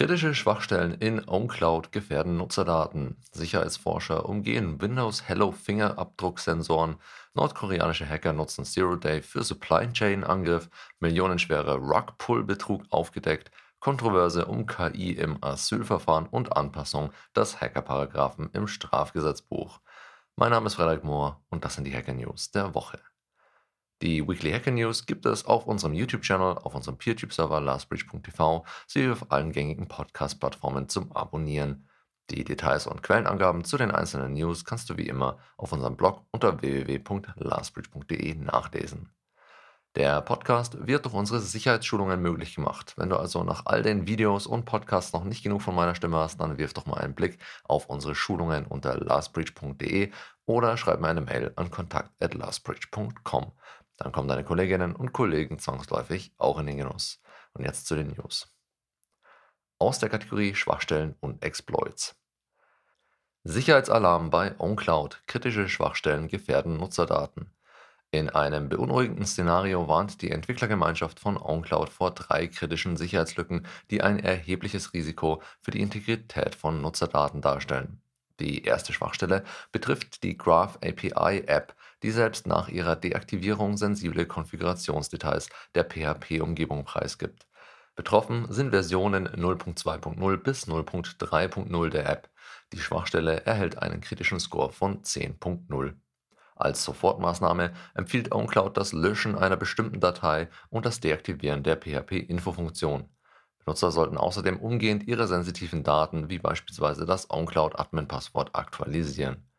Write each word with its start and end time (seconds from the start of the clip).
Kritische 0.00 0.34
Schwachstellen 0.34 0.94
in 0.94 1.28
OwnCloud 1.28 1.92
gefährden 1.92 2.38
Nutzerdaten. 2.38 3.18
Sicherheitsforscher 3.32 4.26
umgehen 4.26 4.80
Windows 4.80 5.28
Hello 5.28 5.52
Fingerabdrucksensoren. 5.52 6.96
Nordkoreanische 7.34 8.08
Hacker 8.08 8.32
nutzen 8.32 8.64
Zero 8.64 8.96
Day 8.96 9.20
für 9.20 9.44
Supply 9.44 9.92
Chain 9.92 10.24
Angriff. 10.24 10.70
Millionenschwere 11.00 11.74
Rugpull-Betrug 11.74 12.84
aufgedeckt. 12.88 13.50
Kontroverse 13.78 14.46
um 14.46 14.64
KI 14.64 15.12
im 15.12 15.36
Asylverfahren 15.44 16.28
und 16.28 16.56
Anpassung 16.56 17.10
des 17.36 17.60
Hackerparagraphen 17.60 18.48
im 18.54 18.68
Strafgesetzbuch. 18.68 19.80
Mein 20.34 20.52
Name 20.52 20.68
ist 20.68 20.76
Frederik 20.76 21.04
Mohr 21.04 21.42
und 21.50 21.66
das 21.66 21.74
sind 21.74 21.84
die 21.84 21.94
Hacker 21.94 22.14
News 22.14 22.50
der 22.52 22.74
Woche. 22.74 23.00
Die 24.02 24.26
Weekly 24.26 24.50
Hacker 24.50 24.70
News 24.70 25.04
gibt 25.04 25.26
es 25.26 25.44
auf 25.44 25.66
unserem 25.66 25.92
YouTube-Channel, 25.92 26.56
auf 26.56 26.74
unserem 26.74 26.96
PeerTube-Server 26.96 27.60
lastbridge.tv 27.60 28.64
sowie 28.86 29.10
auf 29.10 29.30
allen 29.30 29.52
gängigen 29.52 29.88
Podcast-Plattformen 29.88 30.88
zum 30.88 31.12
Abonnieren. 31.12 31.86
Die 32.30 32.42
Details 32.44 32.86
und 32.86 33.02
Quellenangaben 33.02 33.62
zu 33.62 33.76
den 33.76 33.90
einzelnen 33.90 34.32
News 34.32 34.64
kannst 34.64 34.88
du 34.88 34.96
wie 34.96 35.06
immer 35.06 35.38
auf 35.58 35.72
unserem 35.72 35.98
Blog 35.98 36.24
unter 36.30 36.62
www.lastbridge.de 36.62 38.36
nachlesen. 38.36 39.12
Der 39.96 40.20
Podcast 40.20 40.86
wird 40.86 41.04
durch 41.04 41.14
unsere 41.16 41.40
Sicherheitsschulungen 41.40 42.22
möglich 42.22 42.54
gemacht. 42.54 42.94
Wenn 42.96 43.10
du 43.10 43.16
also 43.16 43.42
nach 43.42 43.66
all 43.66 43.82
den 43.82 44.06
Videos 44.06 44.46
und 44.46 44.64
Podcasts 44.64 45.12
noch 45.12 45.24
nicht 45.24 45.42
genug 45.42 45.62
von 45.62 45.74
meiner 45.74 45.96
Stimme 45.96 46.18
hast, 46.18 46.40
dann 46.40 46.58
wirf 46.58 46.72
doch 46.72 46.86
mal 46.86 46.98
einen 46.98 47.16
Blick 47.16 47.38
auf 47.64 47.86
unsere 47.86 48.14
Schulungen 48.14 48.66
unter 48.66 48.96
lastbridge.de 48.96 50.12
oder 50.46 50.76
schreib 50.76 51.00
mir 51.00 51.08
eine 51.08 51.22
Mail 51.22 51.52
an 51.56 51.72
kontakt@lastbridge.com. 51.72 53.52
Dann 54.00 54.12
kommen 54.12 54.28
deine 54.28 54.44
Kolleginnen 54.44 54.96
und 54.96 55.12
Kollegen 55.12 55.58
zwangsläufig 55.58 56.32
auch 56.38 56.58
in 56.58 56.66
den 56.66 56.78
Genuss. 56.78 57.20
Und 57.52 57.64
jetzt 57.64 57.86
zu 57.86 57.94
den 57.94 58.08
News. 58.08 58.50
Aus 59.78 59.98
der 59.98 60.08
Kategorie 60.08 60.54
Schwachstellen 60.54 61.16
und 61.20 61.44
Exploits. 61.44 62.16
Sicherheitsalarm 63.44 64.30
bei 64.30 64.58
OnCloud. 64.58 65.22
Kritische 65.26 65.68
Schwachstellen 65.68 66.28
gefährden 66.28 66.78
Nutzerdaten. 66.78 67.52
In 68.10 68.30
einem 68.30 68.70
beunruhigenden 68.70 69.26
Szenario 69.26 69.86
warnt 69.86 70.22
die 70.22 70.30
Entwicklergemeinschaft 70.30 71.20
von 71.20 71.36
OnCloud 71.36 71.90
vor 71.90 72.10
drei 72.12 72.46
kritischen 72.46 72.96
Sicherheitslücken, 72.96 73.66
die 73.90 74.02
ein 74.02 74.18
erhebliches 74.18 74.94
Risiko 74.94 75.42
für 75.60 75.72
die 75.72 75.80
Integrität 75.80 76.54
von 76.54 76.80
Nutzerdaten 76.80 77.42
darstellen. 77.42 78.00
Die 78.40 78.64
erste 78.64 78.94
Schwachstelle 78.94 79.44
betrifft 79.70 80.22
die 80.22 80.36
Graph 80.38 80.76
API 80.76 81.44
App, 81.46 81.74
die 82.02 82.10
selbst 82.10 82.46
nach 82.46 82.68
ihrer 82.68 82.96
Deaktivierung 82.96 83.76
sensible 83.76 84.26
Konfigurationsdetails 84.26 85.48
der 85.74 85.84
PHP-Umgebung 85.84 86.84
preisgibt. 86.84 87.46
Betroffen 87.94 88.46
sind 88.50 88.70
Versionen 88.70 89.28
0.2.0 89.28 90.36
bis 90.38 90.66
0.3.0 90.66 91.88
der 91.90 92.08
App. 92.08 92.30
Die 92.72 92.78
Schwachstelle 92.78 93.44
erhält 93.44 93.78
einen 93.78 94.00
kritischen 94.00 94.40
Score 94.40 94.72
von 94.72 95.02
10.0. 95.02 95.94
Als 96.56 96.84
Sofortmaßnahme 96.84 97.72
empfiehlt 97.94 98.32
OwnCloud 98.32 98.76
das 98.76 98.92
Löschen 98.92 99.36
einer 99.36 99.56
bestimmten 99.56 100.00
Datei 100.00 100.48
und 100.68 100.86
das 100.86 101.00
Deaktivieren 101.00 101.62
der 101.62 101.76
PHP-Info-Funktion. 101.76 103.08
Benutzer 103.64 103.90
sollten 103.90 104.16
außerdem 104.16 104.58
umgehend 104.58 105.06
ihre 105.06 105.26
sensitiven 105.26 105.82
Daten 105.82 106.30
wie 106.30 106.38
beispielsweise 106.38 107.06
das 107.06 107.30
OwnCloud-Admin-Passwort 107.30 108.54
aktualisieren. 108.54 109.49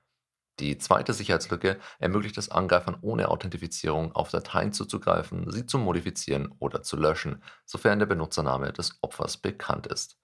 Die 0.61 0.77
zweite 0.77 1.11
Sicherheitslücke 1.13 1.79
ermöglicht 1.97 2.37
es 2.37 2.49
Angreifern 2.49 2.95
ohne 3.01 3.29
Authentifizierung 3.29 4.11
auf 4.13 4.29
Dateien 4.29 4.73
zuzugreifen, 4.73 5.49
sie 5.49 5.65
zu 5.65 5.79
modifizieren 5.79 6.53
oder 6.59 6.83
zu 6.83 6.97
löschen, 6.97 7.41
sofern 7.65 7.97
der 7.97 8.05
Benutzername 8.05 8.71
des 8.71 8.99
Opfers 9.01 9.37
bekannt 9.37 9.87
ist. 9.87 10.19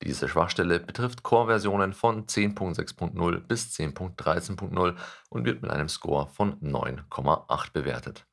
Diese 0.00 0.28
Schwachstelle 0.28 0.78
betrifft 0.78 1.24
Core-Versionen 1.24 1.94
von 1.94 2.26
10.6.0 2.26 3.40
bis 3.40 3.74
10.13.0 3.74 4.94
und 5.30 5.44
wird 5.44 5.62
mit 5.62 5.72
einem 5.72 5.88
Score 5.88 6.28
von 6.28 6.60
9,8 6.60 7.72
bewertet. 7.72 8.24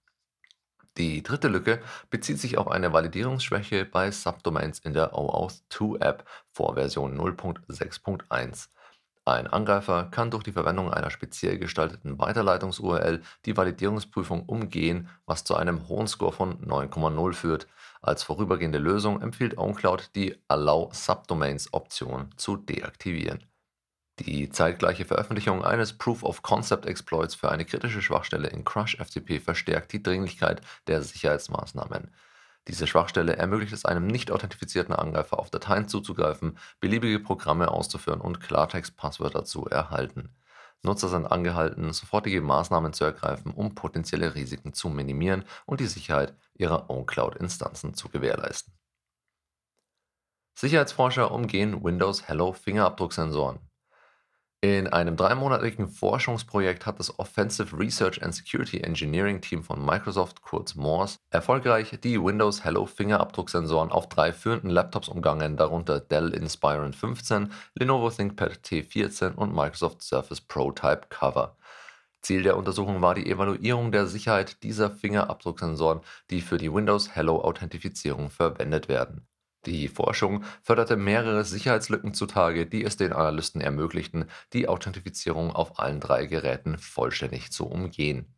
Die 0.97 1.23
dritte 1.23 1.47
Lücke 1.47 1.81
bezieht 2.11 2.39
sich 2.39 2.59
auf 2.59 2.67
eine 2.67 2.93
Validierungsschwäche 2.93 3.85
bei 3.85 4.11
Subdomains 4.11 4.79
in 4.79 4.93
der 4.93 5.17
OAuth 5.17 5.63
2 5.69 5.97
App 5.99 6.29
vor 6.51 6.75
Version 6.75 7.19
0.6.1. 7.19 8.67
Ein 9.29 9.45
Angreifer 9.45 10.05
kann 10.05 10.31
durch 10.31 10.43
die 10.43 10.51
Verwendung 10.51 10.91
einer 10.91 11.11
speziell 11.11 11.59
gestalteten 11.59 12.17
Weiterleitungs-URL 12.17 13.21
die 13.45 13.55
Validierungsprüfung 13.55 14.43
umgehen, 14.47 15.07
was 15.27 15.43
zu 15.43 15.55
einem 15.55 15.87
hohen 15.87 16.07
Score 16.07 16.31
von 16.31 16.59
9,0 16.65 17.33
führt. 17.33 17.67
Als 18.01 18.23
vorübergehende 18.23 18.79
Lösung 18.79 19.21
empfiehlt 19.21 19.55
OwnCloud 19.55 20.15
die 20.15 20.35
Allow 20.47 20.89
Subdomains 20.93 21.71
Option 21.73 22.31
zu 22.37 22.57
deaktivieren. 22.57 23.43
Die 24.17 24.49
zeitgleiche 24.49 25.05
Veröffentlichung 25.05 25.63
eines 25.63 25.95
Proof-of-Concept-Exploits 25.95 27.35
für 27.35 27.51
eine 27.51 27.65
kritische 27.65 28.01
Schwachstelle 28.01 28.47
in 28.47 28.63
Crush-FTP 28.63 29.39
verstärkt 29.39 29.93
die 29.93 30.01
Dringlichkeit 30.01 30.61
der 30.87 31.03
Sicherheitsmaßnahmen. 31.03 32.11
Diese 32.69 32.85
Schwachstelle 32.85 33.35
ermöglicht 33.35 33.73
es 33.73 33.83
einem 33.83 34.05
nicht 34.05 34.29
authentifizierten 34.29 34.93
Angreifer 34.93 35.39
auf 35.39 35.49
Dateien 35.49 35.87
zuzugreifen, 35.87 36.55
beliebige 36.79 37.19
Programme 37.19 37.71
auszuführen 37.71 38.21
und 38.21 38.41
Klartext-Passwörter 38.41 39.43
zu 39.43 39.65
erhalten. 39.65 40.35
Nutzer 40.83 41.09
sind 41.09 41.25
angehalten, 41.25 41.91
sofortige 41.93 42.41
Maßnahmen 42.41 42.93
zu 42.93 43.05
ergreifen, 43.05 43.51
um 43.51 43.73
potenzielle 43.73 44.35
Risiken 44.35 44.73
zu 44.73 44.89
minimieren 44.89 45.45
und 45.65 45.79
die 45.79 45.87
Sicherheit 45.87 46.35
ihrer 46.53 46.91
OwnCloud-Instanzen 46.91 47.95
zu 47.95 48.07
gewährleisten. 48.07 48.71
Sicherheitsforscher 50.53 51.31
umgehen 51.31 51.83
Windows 51.83 52.27
Hello 52.27 52.53
Fingerabdrucksensoren. 52.53 53.68
In 54.61 54.87
einem 54.87 55.15
dreimonatigen 55.15 55.87
Forschungsprojekt 55.87 56.85
hat 56.85 56.99
das 56.99 57.17
Offensive 57.17 57.79
Research 57.79 58.21
and 58.21 58.35
Security 58.35 58.81
Engineering 58.81 59.39
Team 59.39 59.63
von 59.63 59.85
Microsoft, 59.85 60.41
kurz 60.41 60.75
MORS, 60.75 61.17
erfolgreich 61.29 61.97
die 62.03 62.21
Windows 62.21 62.65
Hello 62.65 62.85
Fingerabdrucksensoren 62.85 63.89
auf 63.89 64.09
drei 64.09 64.33
führenden 64.33 64.69
Laptops 64.69 65.07
umgangen, 65.07 65.55
darunter 65.55 66.01
Dell 66.01 66.33
Inspiron 66.33 66.91
15, 66.91 67.53
Lenovo 67.75 68.09
ThinkPad 68.09 68.59
T14 68.65 69.35
und 69.35 69.55
Microsoft 69.55 70.01
Surface 70.01 70.41
Pro 70.41 70.73
Type 70.73 71.03
Cover. 71.07 71.55
Ziel 72.21 72.43
der 72.43 72.57
Untersuchung 72.57 73.01
war 73.01 73.15
die 73.15 73.31
Evaluierung 73.31 73.93
der 73.93 74.07
Sicherheit 74.07 74.61
dieser 74.61 74.91
Fingerabdrucksensoren, 74.91 76.01
die 76.31 76.41
für 76.41 76.57
die 76.57 76.73
Windows 76.73 77.15
Hello 77.15 77.41
Authentifizierung 77.41 78.29
verwendet 78.29 78.89
werden. 78.89 79.25
Die 79.65 79.89
Forschung 79.89 80.45
förderte 80.61 80.95
mehrere 80.95 81.43
Sicherheitslücken 81.43 82.13
zutage, 82.13 82.65
die 82.65 82.83
es 82.85 82.95
den 82.95 83.11
Analysten 83.11 83.59
ermöglichten, 83.59 84.29
die 84.53 84.69
Authentifizierung 84.69 85.51
auf 85.51 85.79
allen 85.79 85.99
drei 85.99 86.27
Geräten 86.27 86.77
vollständig 86.77 87.51
zu 87.51 87.67
umgehen. 87.67 88.33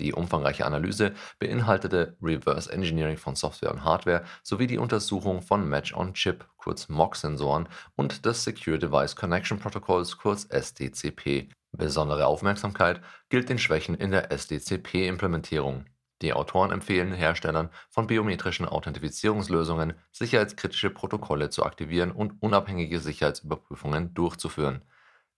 Die 0.00 0.12
umfangreiche 0.12 0.66
Analyse 0.66 1.14
beinhaltete 1.38 2.16
Reverse 2.20 2.72
Engineering 2.72 3.16
von 3.16 3.36
Software 3.36 3.70
und 3.70 3.84
Hardware 3.84 4.24
sowie 4.42 4.66
die 4.66 4.78
Untersuchung 4.78 5.40
von 5.40 5.68
Match-on-Chip 5.68 6.44
kurz 6.56 6.88
MOC-Sensoren 6.88 7.68
und 7.94 8.26
des 8.26 8.42
Secure 8.42 8.78
Device 8.78 9.14
Connection 9.14 9.60
Protocols 9.60 10.18
kurz 10.18 10.46
SDCP. 10.46 11.50
Besondere 11.70 12.26
Aufmerksamkeit 12.26 13.00
gilt 13.28 13.48
den 13.48 13.58
Schwächen 13.58 13.94
in 13.94 14.10
der 14.10 14.32
SDCP-Implementierung 14.32 15.84
die 16.22 16.32
Autoren 16.32 16.70
empfehlen 16.70 17.12
Herstellern 17.12 17.70
von 17.90 18.06
biometrischen 18.06 18.66
Authentifizierungslösungen, 18.66 19.94
sicherheitskritische 20.12 20.90
Protokolle 20.90 21.50
zu 21.50 21.64
aktivieren 21.64 22.12
und 22.12 22.40
unabhängige 22.40 23.00
Sicherheitsüberprüfungen 23.00 24.14
durchzuführen. 24.14 24.82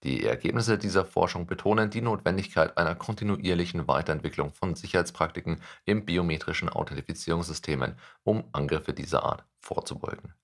Die 0.03 0.23
Ergebnisse 0.23 0.77
dieser 0.77 1.05
Forschung 1.05 1.47
betonen 1.47 1.89
die 1.89 2.01
Notwendigkeit 2.01 2.77
einer 2.77 2.93
kontinuierlichen 2.93 3.87
Weiterentwicklung 3.87 4.53
von 4.53 4.75
Sicherheitspraktiken 4.75 5.61
in 5.85 6.05
biometrischen 6.05 6.69
Authentifizierungssystemen, 6.69 7.95
um 8.23 8.43
Angriffe 8.51 8.93
dieser 8.93 9.23
Art 9.23 9.43
vorzubeugen. 9.59 10.35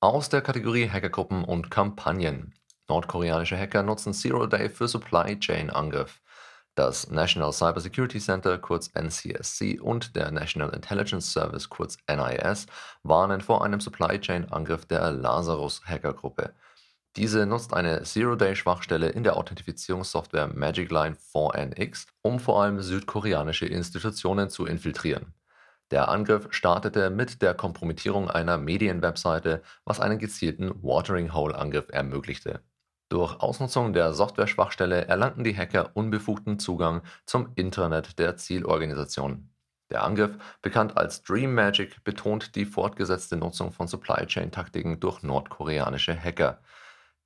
Aus 0.00 0.28
der 0.28 0.42
Kategorie 0.42 0.88
Hackergruppen 0.88 1.44
und 1.44 1.70
Kampagnen. 1.70 2.54
Nordkoreanische 2.88 3.58
Hacker 3.58 3.82
nutzen 3.82 4.12
Zero 4.12 4.46
Day 4.46 4.68
für 4.68 4.86
Supply 4.86 5.40
Chain 5.40 5.70
Angriff. 5.70 6.20
Das 6.78 7.10
National 7.10 7.52
Cybersecurity 7.52 8.20
Center, 8.20 8.56
kurz 8.56 8.88
NCSC, 8.94 9.80
und 9.80 10.14
der 10.14 10.30
National 10.30 10.70
Intelligence 10.70 11.32
Service, 11.32 11.68
kurz 11.68 11.98
NIS, 12.08 12.66
warnen 13.02 13.40
vor 13.40 13.64
einem 13.64 13.80
Supply 13.80 14.20
Chain-Angriff 14.20 14.86
der 14.86 15.10
Lazarus-Hackergruppe. 15.10 16.54
Diese 17.16 17.46
nutzt 17.46 17.74
eine 17.74 18.04
Zero-Day-Schwachstelle 18.04 19.08
in 19.08 19.24
der 19.24 19.36
Authentifizierungssoftware 19.36 20.54
MagicLine 20.54 21.16
4NX, 21.34 22.06
um 22.22 22.38
vor 22.38 22.62
allem 22.62 22.80
südkoreanische 22.80 23.66
Institutionen 23.66 24.48
zu 24.48 24.64
infiltrieren. 24.64 25.34
Der 25.90 26.06
Angriff 26.06 26.46
startete 26.50 27.10
mit 27.10 27.42
der 27.42 27.54
Kompromittierung 27.54 28.30
einer 28.30 28.56
Medienwebseite, 28.56 29.62
was 29.84 29.98
einen 29.98 30.20
gezielten 30.20 30.80
Watering-Hole-Angriff 30.80 31.88
ermöglichte. 31.88 32.60
Durch 33.10 33.40
Ausnutzung 33.40 33.94
der 33.94 34.12
Software-Schwachstelle 34.12 35.06
erlangten 35.06 35.42
die 35.42 35.56
Hacker 35.56 35.90
unbefugten 35.94 36.58
Zugang 36.58 37.02
zum 37.24 37.52
Intranet 37.54 38.18
der 38.18 38.36
Zielorganisation. 38.36 39.48
Der 39.90 40.04
Angriff, 40.04 40.36
bekannt 40.60 40.98
als 40.98 41.22
Dream 41.22 41.54
Magic, 41.54 42.04
betont 42.04 42.54
die 42.54 42.66
fortgesetzte 42.66 43.36
Nutzung 43.36 43.72
von 43.72 43.88
Supply 43.88 44.26
Chain 44.26 44.50
Taktiken 44.50 45.00
durch 45.00 45.22
nordkoreanische 45.22 46.14
Hacker. 46.14 46.60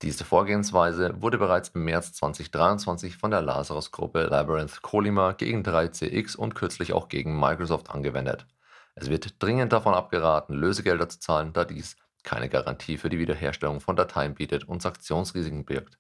Diese 0.03 0.25
Vorgehensweise 0.25 1.21
wurde 1.21 1.39
bereits 1.39 1.71
im 1.71 1.85
März 1.85 2.13
2023 2.13 3.17
von 3.17 3.33
der 3.33 3.43
Lazarus-Gruppe 3.43 4.25
Labyrinth 4.25 4.83
Colima 4.83 5.33
gegen 5.33 5.63
3CX 5.63 6.37
und 6.37 6.55
kürzlich 6.55 6.93
auch 6.93 7.09
gegen 7.09 7.39
Microsoft 7.39 7.91
angewendet. 7.91 8.47
Es 8.95 9.11
wird 9.11 9.43
dringend 9.43 9.73
davon 9.73 9.95
abgeraten, 9.95 10.55
Lösegelder 10.55 11.09
zu 11.09 11.19
zahlen, 11.19 11.53
da 11.53 11.65
dies 11.65 11.97
keine 12.23 12.49
Garantie 12.49 12.99
für 12.99 13.09
die 13.09 13.19
Wiederherstellung 13.19 13.81
von 13.81 13.97
Dateien 13.97 14.35
bietet 14.35 14.65
und 14.65 14.83
Sanktionsrisiken 14.83 15.65
birgt. 15.65 15.99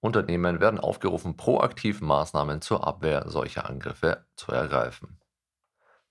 Unternehmen 0.00 0.60
werden 0.60 0.80
aufgerufen, 0.80 1.36
proaktiv 1.36 2.00
Maßnahmen 2.00 2.62
zur 2.62 2.86
Abwehr 2.86 3.24
solcher 3.28 3.68
Angriffe 3.68 4.24
zu 4.36 4.52
ergreifen. 4.52 5.20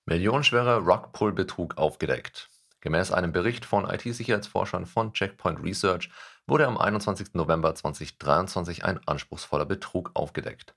Millionenschwerer 0.06 0.78
Rugpull-Betrug 0.78 1.78
aufgedeckt. 1.78 2.50
Gemäß 2.82 3.12
einem 3.12 3.32
Bericht 3.32 3.66
von 3.66 3.90
IT-Sicherheitsforschern 3.90 4.86
von 4.86 5.14
Checkpoint 5.14 5.62
Research 5.62 6.10
wurde 6.48 6.66
am 6.66 6.78
21. 6.78 7.34
November 7.34 7.76
2023 7.76 8.86
ein 8.86 9.00
anspruchsvoller 9.08 9.66
Betrug 9.66 10.12
aufgedeckt. 10.14 10.76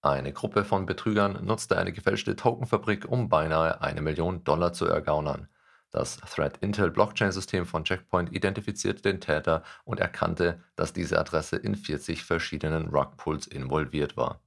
Eine 0.00 0.32
Gruppe 0.32 0.64
von 0.64 0.86
Betrügern 0.86 1.44
nutzte 1.44 1.78
eine 1.78 1.92
gefälschte 1.92 2.34
Tokenfabrik, 2.34 3.08
um 3.08 3.28
beinahe 3.28 3.80
eine 3.82 4.00
Million 4.00 4.42
Dollar 4.42 4.72
zu 4.72 4.86
ergaunern. 4.86 5.48
Das 5.92 6.16
Threat 6.16 6.56
Intel 6.58 6.90
Blockchain-System 6.90 7.66
von 7.66 7.84
Checkpoint 7.84 8.32
identifizierte 8.32 9.02
den 9.02 9.20
Täter 9.20 9.62
und 9.84 10.00
erkannte, 10.00 10.62
dass 10.74 10.94
diese 10.94 11.18
Adresse 11.18 11.56
in 11.56 11.76
40 11.76 12.24
verschiedenen 12.24 12.88
Rugpulls 12.88 13.46
involviert 13.46 14.16
war. 14.16 14.40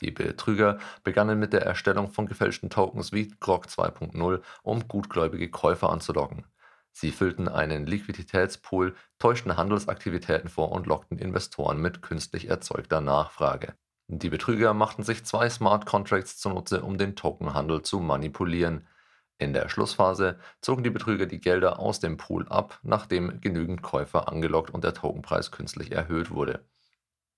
Die 0.00 0.10
Betrüger 0.10 0.78
begannen 1.04 1.38
mit 1.38 1.52
der 1.52 1.62
Erstellung 1.62 2.10
von 2.10 2.26
gefälschten 2.26 2.70
Tokens 2.70 3.12
wie 3.12 3.32
Grok 3.38 3.66
2.0, 3.66 4.42
um 4.62 4.88
gutgläubige 4.88 5.50
Käufer 5.50 5.90
anzulocken. 5.90 6.44
Sie 6.92 7.12
füllten 7.12 7.48
einen 7.48 7.86
Liquiditätspool, 7.86 8.96
täuschten 9.18 9.56
Handelsaktivitäten 9.56 10.48
vor 10.48 10.72
und 10.72 10.86
lockten 10.86 11.18
Investoren 11.18 11.80
mit 11.80 12.02
künstlich 12.02 12.48
erzeugter 12.48 13.00
Nachfrage. 13.00 13.74
Die 14.08 14.28
Betrüger 14.28 14.74
machten 14.74 15.04
sich 15.04 15.24
zwei 15.24 15.48
Smart 15.48 15.86
Contracts 15.86 16.38
zunutze, 16.38 16.82
um 16.82 16.98
den 16.98 17.14
Tokenhandel 17.14 17.82
zu 17.82 18.00
manipulieren. 18.00 18.88
In 19.40 19.54
der 19.54 19.70
Schlussphase 19.70 20.38
zogen 20.60 20.84
die 20.84 20.90
Betrüger 20.90 21.24
die 21.24 21.40
Gelder 21.40 21.78
aus 21.78 21.98
dem 21.98 22.18
Pool 22.18 22.46
ab, 22.48 22.78
nachdem 22.82 23.40
genügend 23.40 23.80
Käufer 23.80 24.28
angelockt 24.28 24.68
und 24.68 24.84
der 24.84 24.92
Tokenpreis 24.92 25.50
künstlich 25.50 25.92
erhöht 25.92 26.30
wurde. 26.30 26.60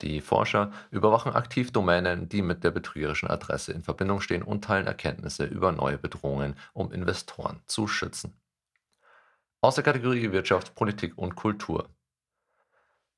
Die 0.00 0.20
Forscher 0.20 0.72
überwachen 0.90 1.32
aktiv 1.32 1.70
Domänen, 1.70 2.28
die 2.28 2.43
mit 2.43 2.64
der 2.64 2.72
betrügerischen 2.72 3.31
Adresse 3.31 3.72
in 3.72 3.84
Verbindung 3.84 4.20
stehen 4.20 4.43
und 4.43 4.64
teilen 4.64 4.88
Erkenntnisse 4.88 5.44
über 5.44 5.70
neue 5.70 5.96
Bedrohungen, 5.96 6.56
um 6.72 6.90
Investoren 6.90 7.62
zu 7.66 7.87
schützen. 7.87 8.37
Aus 9.60 9.76
der 9.76 9.84
Kategorie 9.84 10.32
Wirtschaft, 10.32 10.75
Politik 10.75 11.16
und 11.16 11.37
Kultur. 11.37 11.88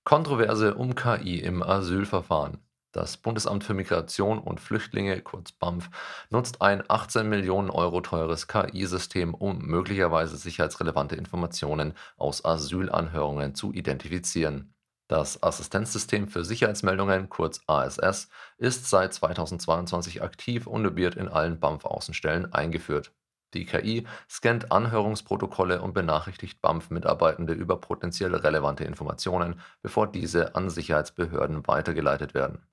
Kontroverse 0.04 0.74
um 0.74 0.94
KI 0.94 1.38
im 1.38 1.62
Asylverfahren. 1.62 2.58
Das 2.94 3.16
Bundesamt 3.16 3.64
für 3.64 3.74
Migration 3.74 4.38
und 4.38 4.60
Flüchtlinge, 4.60 5.20
kurz 5.20 5.50
BAMF, 5.50 5.90
nutzt 6.30 6.62
ein 6.62 6.84
18 6.86 7.28
Millionen 7.28 7.68
Euro 7.68 8.00
teures 8.00 8.46
KI-System, 8.46 9.34
um 9.34 9.58
möglicherweise 9.58 10.36
sicherheitsrelevante 10.36 11.16
Informationen 11.16 11.94
aus 12.16 12.44
Asylanhörungen 12.44 13.56
zu 13.56 13.72
identifizieren. 13.72 14.76
Das 15.08 15.42
Assistenzsystem 15.42 16.28
für 16.28 16.44
Sicherheitsmeldungen, 16.44 17.28
kurz 17.28 17.62
ASS, 17.66 18.28
ist 18.58 18.88
seit 18.88 19.12
2022 19.12 20.22
aktiv 20.22 20.68
und 20.68 20.94
wird 20.94 21.16
in 21.16 21.26
allen 21.26 21.58
BAMF-Außenstellen 21.58 22.52
eingeführt. 22.52 23.12
Die 23.54 23.64
KI 23.64 24.06
scannt 24.30 24.70
Anhörungsprotokolle 24.70 25.82
und 25.82 25.94
benachrichtigt 25.94 26.62
BAMF-Mitarbeitende 26.62 27.54
über 27.54 27.80
potenziell 27.80 28.36
relevante 28.36 28.84
Informationen, 28.84 29.60
bevor 29.82 30.06
diese 30.06 30.54
an 30.54 30.70
Sicherheitsbehörden 30.70 31.66
weitergeleitet 31.66 32.34
werden. 32.34 32.64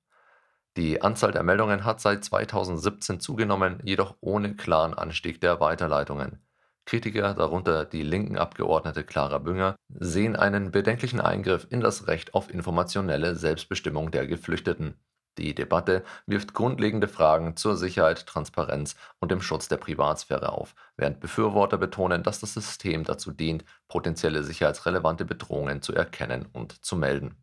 Die 0.78 1.02
Anzahl 1.02 1.32
der 1.32 1.42
Meldungen 1.42 1.84
hat 1.84 2.00
seit 2.00 2.24
2017 2.24 3.20
zugenommen, 3.20 3.78
jedoch 3.84 4.16
ohne 4.20 4.56
klaren 4.56 4.94
Anstieg 4.94 5.40
der 5.40 5.60
Weiterleitungen. 5.60 6.40
Kritiker, 6.86 7.34
darunter 7.34 7.84
die 7.84 8.02
linken 8.02 8.38
Abgeordnete 8.38 9.04
Clara 9.04 9.38
Bünger, 9.38 9.76
sehen 9.88 10.34
einen 10.34 10.70
bedenklichen 10.70 11.20
Eingriff 11.20 11.66
in 11.68 11.80
das 11.80 12.06
Recht 12.08 12.34
auf 12.34 12.50
informationelle 12.50 13.36
Selbstbestimmung 13.36 14.10
der 14.10 14.26
Geflüchteten. 14.26 14.94
Die 15.38 15.54
Debatte 15.54 16.04
wirft 16.26 16.54
grundlegende 16.54 17.08
Fragen 17.08 17.56
zur 17.56 17.76
Sicherheit, 17.76 18.26
Transparenz 18.26 18.96
und 19.18 19.30
dem 19.30 19.40
Schutz 19.42 19.68
der 19.68 19.78
Privatsphäre 19.78 20.52
auf, 20.52 20.74
während 20.96 21.20
Befürworter 21.20 21.78
betonen, 21.78 22.22
dass 22.22 22.40
das 22.40 22.54
System 22.54 23.04
dazu 23.04 23.30
dient, 23.30 23.64
potenzielle 23.88 24.42
sicherheitsrelevante 24.42 25.24
Bedrohungen 25.24 25.82
zu 25.82 25.94
erkennen 25.94 26.46
und 26.52 26.84
zu 26.84 26.96
melden. 26.96 27.36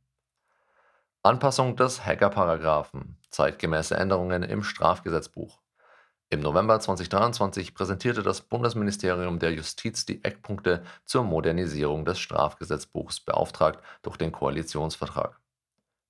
Anpassung 1.21 1.75
des 1.75 2.05
Hackerparagraphen, 2.05 3.17
zeitgemäße 3.29 3.93
Änderungen 3.93 4.41
im 4.41 4.63
Strafgesetzbuch. 4.63 5.59
Im 6.29 6.39
November 6.39 6.79
2023 6.79 7.75
präsentierte 7.75 8.23
das 8.23 8.39
Bundesministerium 8.39 9.37
der 9.37 9.51
Justiz 9.51 10.05
die 10.05 10.23
Eckpunkte 10.23 10.81
zur 11.03 11.25
Modernisierung 11.25 12.05
des 12.05 12.19
Strafgesetzbuchs, 12.19 13.19
beauftragt 13.19 13.83
durch 14.01 14.15
den 14.15 14.31
Koalitionsvertrag. 14.31 15.41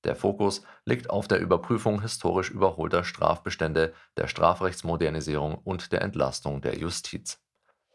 Der 0.04 0.16
Fokus 0.16 0.62
liegt 0.86 1.10
auf 1.10 1.28
der 1.28 1.40
Überprüfung 1.40 2.04
historisch 2.04 2.52
überholter 2.52 3.04
Strafbestände, 3.04 3.96
der 4.16 4.28
Strafrechtsmodernisierung 4.28 5.56
und 5.56 5.92
der 5.92 6.04
Entlastung 6.04 6.62
der 6.62 6.78
Justiz. 6.78 7.42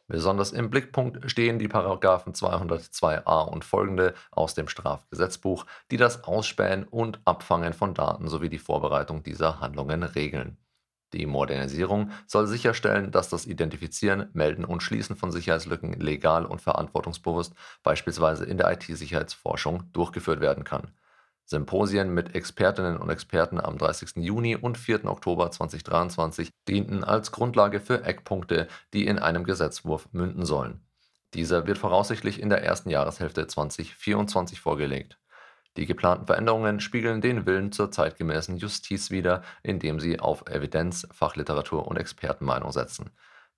Besonders 0.06 0.52
im 0.52 0.68
Blickpunkt 0.68 1.30
stehen 1.30 1.58
die 1.58 1.68
Paragraphen 1.68 2.34
202a 2.34 3.48
und 3.48 3.64
folgende 3.64 4.14
aus 4.30 4.54
dem 4.54 4.68
Strafgesetzbuch, 4.68 5.64
die 5.90 5.96
das 5.96 6.24
Ausspähen 6.24 6.84
und 6.84 7.20
Abfangen 7.24 7.72
von 7.72 7.94
Daten 7.94 8.28
sowie 8.28 8.50
die 8.50 8.58
Vorbereitung 8.58 9.22
dieser 9.22 9.60
Handlungen 9.60 10.02
regeln. 10.02 10.58
Die 11.14 11.26
Modernisierung 11.26 12.10
soll 12.26 12.46
sicherstellen, 12.48 13.12
dass 13.12 13.28
das 13.28 13.46
Identifizieren, 13.46 14.28
Melden 14.34 14.64
und 14.64 14.82
Schließen 14.82 15.16
von 15.16 15.30
Sicherheitslücken 15.30 15.94
legal 16.00 16.44
und 16.44 16.60
verantwortungsbewusst, 16.60 17.54
beispielsweise 17.82 18.44
in 18.44 18.58
der 18.58 18.70
IT-Sicherheitsforschung, 18.72 19.84
durchgeführt 19.92 20.40
werden 20.40 20.64
kann. 20.64 20.90
Symposien 21.46 22.14
mit 22.14 22.34
Expertinnen 22.34 22.96
und 22.96 23.10
Experten 23.10 23.60
am 23.60 23.76
30. 23.76 24.16
Juni 24.16 24.56
und 24.56 24.78
4. 24.78 25.04
Oktober 25.04 25.50
2023 25.50 26.50
dienten 26.66 27.04
als 27.04 27.32
Grundlage 27.32 27.80
für 27.80 28.04
Eckpunkte, 28.04 28.66
die 28.92 29.06
in 29.06 29.18
einem 29.18 29.44
Gesetzwurf 29.44 30.08
münden 30.12 30.46
sollen. 30.46 30.80
Dieser 31.34 31.66
wird 31.66 31.78
voraussichtlich 31.78 32.40
in 32.40 32.48
der 32.48 32.62
ersten 32.62 32.90
Jahreshälfte 32.90 33.46
2024 33.46 34.60
vorgelegt. 34.60 35.18
Die 35.76 35.86
geplanten 35.86 36.26
Veränderungen 36.26 36.78
spiegeln 36.78 37.20
den 37.20 37.46
Willen 37.46 37.72
zur 37.72 37.90
zeitgemäßen 37.90 38.56
Justiz 38.56 39.10
wider, 39.10 39.42
indem 39.62 39.98
sie 39.98 40.20
auf 40.20 40.46
Evidenz, 40.48 41.06
Fachliteratur 41.10 41.88
und 41.88 41.96
Expertenmeinung 41.96 42.70
setzen. 42.70 43.10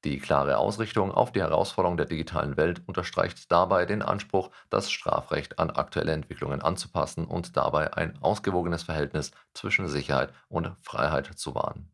Die 0.05 0.19
klare 0.19 0.59
Ausrichtung 0.59 1.11
auf 1.11 1.33
die 1.33 1.41
Herausforderung 1.41 1.97
der 1.97 2.07
digitalen 2.07 2.57
Welt 2.57 2.83
unterstreicht 2.87 3.51
dabei 3.51 3.87
den 3.87 4.03
Anspruch, 4.03 4.51
das 4.71 4.91
Strafrecht 4.91 5.59
an 5.59 5.71
aktuelle 5.71 6.13
Entwicklungen 6.13 6.63
anzupassen 6.63 7.25
und 7.25 7.57
dabei 7.57 7.95
ein 7.95 8.17
ausgewogenes 8.23 8.85
Verhältnis 8.85 9.33
zwischen 9.55 9.89
Sicherheit 9.89 10.33
und 10.49 10.71
Freiheit 10.83 11.27
zu 11.37 11.55
wahren. 11.55 11.91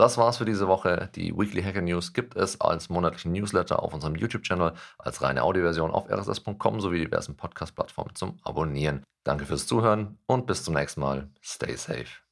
Das 0.00 0.16
war's 0.16 0.38
für 0.38 0.46
diese 0.46 0.66
Woche. 0.66 1.10
Die 1.14 1.36
Weekly 1.36 1.62
Hacker 1.62 1.82
News 1.82 2.14
gibt 2.14 2.34
es 2.34 2.58
als 2.58 2.88
monatlichen 2.88 3.32
Newsletter 3.32 3.82
auf 3.82 3.92
unserem 3.92 4.14
YouTube-Channel, 4.14 4.72
als 4.98 5.20
reine 5.20 5.42
Audioversion 5.42 5.90
auf 5.90 6.08
rss.com 6.08 6.80
sowie 6.80 7.04
diversen 7.04 7.36
Podcast-Plattformen 7.36 8.14
zum 8.14 8.38
Abonnieren. 8.42 9.04
Danke 9.24 9.44
fürs 9.44 9.66
Zuhören 9.66 10.18
und 10.26 10.46
bis 10.46 10.64
zum 10.64 10.72
nächsten 10.72 11.02
Mal. 11.02 11.28
Stay 11.42 11.76
safe. 11.76 12.29